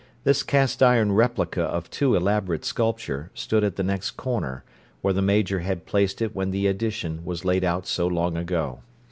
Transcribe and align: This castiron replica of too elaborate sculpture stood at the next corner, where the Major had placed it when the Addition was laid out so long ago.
This 0.23 0.41
castiron 0.41 1.11
replica 1.11 1.61
of 1.61 1.87
too 1.91 2.15
elaborate 2.15 2.65
sculpture 2.65 3.29
stood 3.35 3.63
at 3.63 3.75
the 3.75 3.83
next 3.83 4.17
corner, 4.17 4.63
where 5.01 5.13
the 5.13 5.21
Major 5.21 5.59
had 5.59 5.85
placed 5.85 6.23
it 6.23 6.33
when 6.33 6.49
the 6.49 6.65
Addition 6.65 7.23
was 7.23 7.45
laid 7.45 7.63
out 7.63 7.85
so 7.85 8.07
long 8.07 8.35
ago. 8.35 8.79